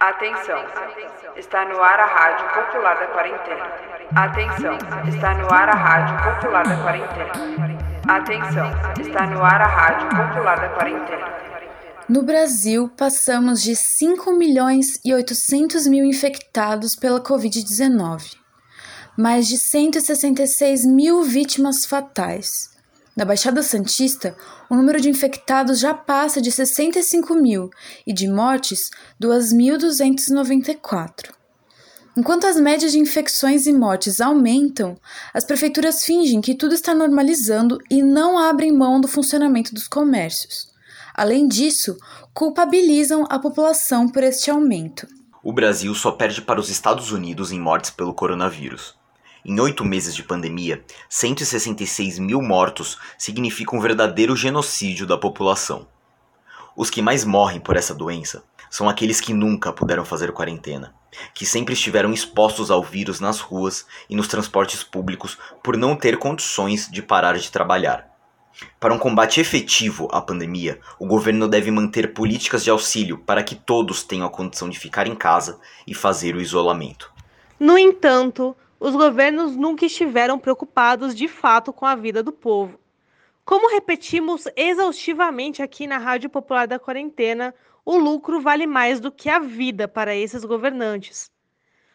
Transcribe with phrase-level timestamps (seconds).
[0.00, 0.56] Atenção,
[1.36, 3.66] está no ar a Rádio Popular da Quarentena.
[4.16, 7.32] Atenção, está no ar a Rádio Popular da Quarentena.
[8.08, 11.26] Atenção, está no ar a Rádio Popular da Quarentena.
[12.08, 18.38] No Brasil, passamos de 5 milhões e 800 mil infectados pela Covid-19.
[19.18, 22.69] Mais de 166 mil vítimas fatais.
[23.20, 24.34] Na Baixada Santista,
[24.70, 27.68] o número de infectados já passa de 65 mil
[28.06, 28.88] e de mortes
[29.22, 31.30] 2.294.
[32.16, 34.96] Enquanto as médias de infecções e mortes aumentam,
[35.34, 40.70] as prefeituras fingem que tudo está normalizando e não abrem mão do funcionamento dos comércios.
[41.14, 41.98] Além disso,
[42.32, 45.06] culpabilizam a população por este aumento.
[45.44, 48.98] O Brasil só perde para os Estados Unidos em mortes pelo coronavírus.
[49.44, 55.86] Em oito meses de pandemia, 166 mil mortos significa um verdadeiro genocídio da população.
[56.76, 60.94] Os que mais morrem por essa doença são aqueles que nunca puderam fazer quarentena,
[61.34, 66.18] que sempre estiveram expostos ao vírus nas ruas e nos transportes públicos por não ter
[66.18, 68.10] condições de parar de trabalhar.
[68.78, 73.54] Para um combate efetivo à pandemia, o governo deve manter políticas de auxílio para que
[73.54, 77.10] todos tenham a condição de ficar em casa e fazer o isolamento.
[77.58, 82.80] No entanto, os governos nunca estiveram preocupados de fato com a vida do povo.
[83.44, 89.28] Como repetimos exaustivamente aqui na Rádio Popular da Quarentena, o lucro vale mais do que
[89.28, 91.30] a vida para esses governantes.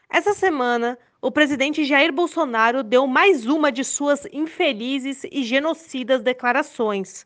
[0.08, 7.26] Essa semana, o presidente Jair Bolsonaro deu mais uma de suas infelizes e genocidas declarações.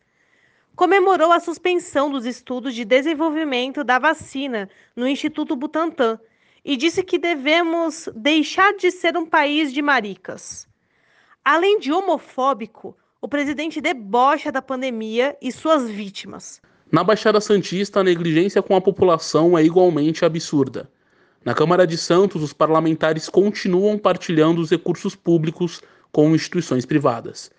[0.74, 6.18] Comemorou a suspensão dos estudos de desenvolvimento da vacina no Instituto Butantan
[6.70, 10.67] e disse que devemos deixar de ser um país de maricas.
[11.44, 16.62] Além de homofóbico, o presidente debocha da pandemia e suas vítimas.
[16.92, 20.88] Na Baixada Santista, a negligência com a população é igualmente absurda.
[21.44, 25.81] Na Câmara de Santos, os parlamentares continuam partilhando os recursos públicos
[26.12, 27.50] com instituições privadas.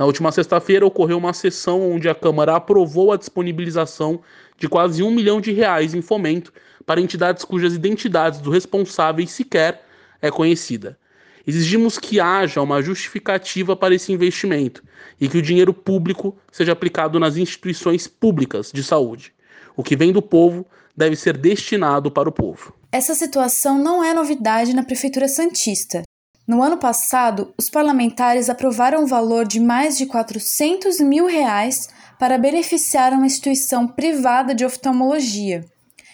[0.00, 4.22] Na última sexta-feira ocorreu uma sessão onde a Câmara aprovou a disponibilização
[4.56, 6.54] de quase um milhão de reais em fomento
[6.86, 9.84] para entidades cujas identidades do responsável sequer
[10.22, 10.98] é conhecida.
[11.46, 14.82] Exigimos que haja uma justificativa para esse investimento
[15.20, 19.34] e que o dinheiro público seja aplicado nas instituições públicas de saúde.
[19.76, 20.64] O que vem do povo
[20.96, 22.74] deve ser destinado para o povo.
[22.90, 26.02] Essa situação não é novidade na Prefeitura Santista.
[26.50, 31.88] No ano passado, os parlamentares aprovaram o valor de mais de 400 mil reais
[32.18, 35.64] para beneficiar uma instituição privada de oftalmologia,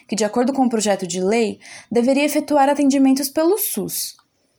[0.06, 1.58] que, de acordo com o projeto de lei,
[1.90, 4.14] deveria efetuar atendimentos pelo SUS.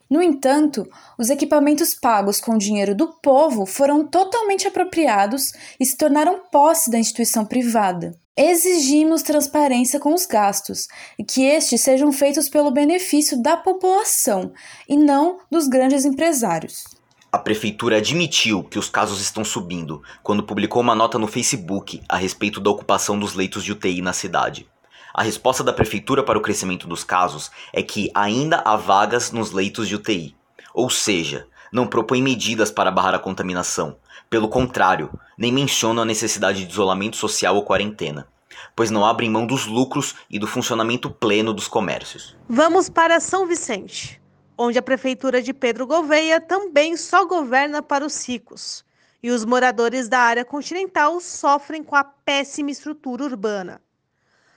[0.10, 6.42] No entanto, os equipamentos pagos com dinheiro do povo foram totalmente apropriados e se tornaram
[6.52, 8.18] posse da instituição privada.
[8.40, 10.88] Exigimos transparência com os gastos
[11.18, 14.54] e que estes sejam feitos pelo benefício da população
[14.88, 16.84] e não dos grandes empresários.
[17.32, 22.16] A prefeitura admitiu que os casos estão subindo quando publicou uma nota no Facebook a
[22.16, 24.70] respeito da ocupação dos leitos de UTI na cidade.
[25.12, 29.52] A resposta da prefeitura para o crescimento dos casos é que ainda há vagas nos
[29.52, 30.36] leitos de UTI.
[30.76, 33.98] Ou seja, não propõe medidas para barrar a contaminação.
[34.30, 38.28] Pelo contrário, nem mencionam a necessidade de isolamento social ou quarentena,
[38.76, 42.36] pois não abrem mão dos lucros e do funcionamento pleno dos comércios.
[42.50, 44.22] Vamos para São Vicente,
[44.58, 48.86] onde a prefeitura de Pedro Gouveia também só governa para os ricos.
[49.22, 53.82] E os moradores da área continental sofrem com a péssima estrutura urbana.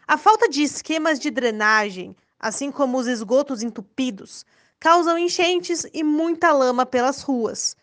[0.06, 4.44] A falta de esquemas de drenagem, assim como os esgotos entupidos,
[4.80, 7.76] causam enchentes e muita lama pelas ruas,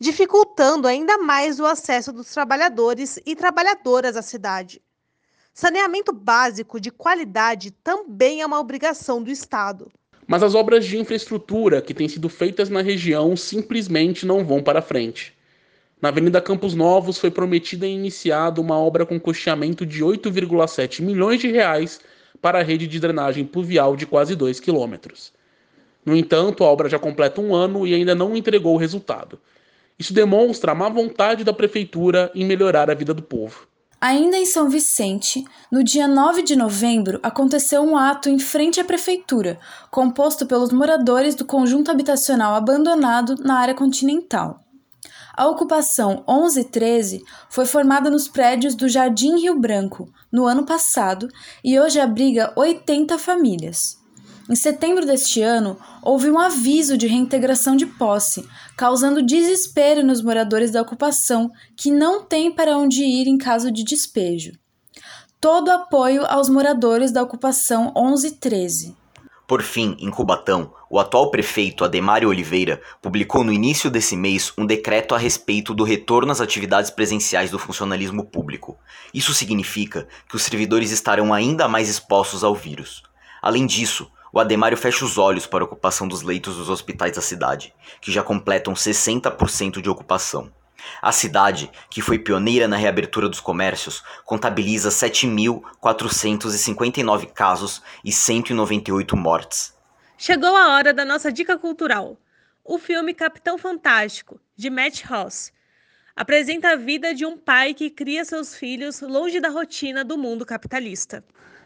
[0.00, 4.80] dificultando ainda mais o acesso dos trabalhadores e trabalhadoras à cidade.
[5.52, 9.90] Saneamento básico de qualidade também é uma obrigação do Estado.
[10.26, 14.80] Mas as obras de infraestrutura que têm sido feitas na região simplesmente não vão para
[14.80, 15.34] frente.
[16.00, 21.40] Na Avenida Campos Novos foi prometida e iniciada uma obra com custeamento de 8,7 milhões
[21.40, 22.00] de reais
[22.40, 25.32] para a rede de drenagem pluvial de quase 2 quilômetros.
[26.04, 29.38] No entanto, a obra já completa um ano e ainda não entregou o resultado.
[29.98, 33.66] Isso demonstra a má vontade da prefeitura em melhorar a vida do povo.
[34.00, 35.42] Ainda em São Vicente,
[35.72, 39.58] no dia 9 de novembro, aconteceu um ato em frente à prefeitura,
[39.90, 44.60] composto pelos moradores do conjunto habitacional abandonado na área continental.
[45.36, 51.26] A ocupação 1113 foi formada nos prédios do Jardim Rio Branco no ano passado
[51.64, 54.03] e hoje abriga 80 famílias.
[54.48, 58.46] Em setembro deste ano, houve um aviso de reintegração de posse,
[58.76, 63.82] causando desespero nos moradores da ocupação que não têm para onde ir em caso de
[63.82, 64.52] despejo.
[65.40, 68.94] Todo apoio aos moradores da ocupação 1113.
[69.46, 74.66] Por fim, em Cubatão, o atual prefeito Ademário Oliveira publicou no início desse mês um
[74.66, 78.78] decreto a respeito do retorno às atividades presenciais do funcionalismo público.
[79.12, 83.02] Isso significa que os servidores estarão ainda mais expostos ao vírus.
[83.42, 87.22] Além disso, o Ademário fecha os olhos para a ocupação dos leitos dos hospitais da
[87.22, 90.52] cidade, que já completam 60% de ocupação.
[91.00, 99.72] A cidade, que foi pioneira na reabertura dos comércios, contabiliza 7.459 casos e 198 mortes.
[100.18, 102.16] Chegou a hora da nossa dica cultural.
[102.64, 105.52] O filme Capitão Fantástico, de Matt Ross,
[106.16, 110.44] apresenta a vida de um pai que cria seus filhos longe da rotina do mundo
[110.44, 111.22] capitalista.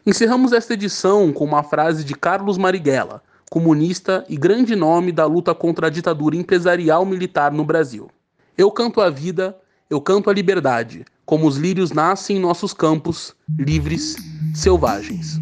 [0.09, 5.53] Encerramos esta edição com uma frase de Carlos Marighella, comunista e grande nome da luta
[5.53, 8.09] contra a ditadura empresarial militar no Brasil.
[8.57, 9.55] Eu canto a vida,
[9.87, 14.15] eu canto a liberdade, como os lírios nascem em nossos campos, livres,
[14.55, 15.39] selvagens.